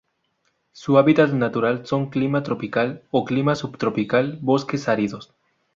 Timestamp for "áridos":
4.89-5.31